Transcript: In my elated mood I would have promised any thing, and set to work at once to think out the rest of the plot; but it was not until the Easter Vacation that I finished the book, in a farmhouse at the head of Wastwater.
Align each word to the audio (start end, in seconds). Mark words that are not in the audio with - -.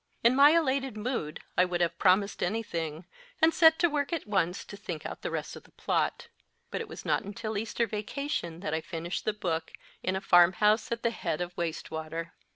In 0.23 0.35
my 0.35 0.49
elated 0.57 0.97
mood 0.97 1.41
I 1.55 1.63
would 1.63 1.79
have 1.79 1.99
promised 1.99 2.41
any 2.41 2.63
thing, 2.63 3.05
and 3.39 3.53
set 3.53 3.77
to 3.77 3.87
work 3.87 4.11
at 4.11 4.25
once 4.25 4.65
to 4.65 4.75
think 4.75 5.05
out 5.05 5.21
the 5.21 5.29
rest 5.29 5.55
of 5.55 5.61
the 5.61 5.69
plot; 5.73 6.27
but 6.71 6.81
it 6.81 6.87
was 6.87 7.05
not 7.05 7.21
until 7.21 7.53
the 7.53 7.61
Easter 7.61 7.85
Vacation 7.85 8.61
that 8.61 8.73
I 8.73 8.81
finished 8.81 9.25
the 9.25 9.31
book, 9.33 9.73
in 10.01 10.15
a 10.15 10.19
farmhouse 10.21 10.91
at 10.91 11.03
the 11.03 11.11
head 11.11 11.39
of 11.39 11.55
Wastwater. 11.55 12.31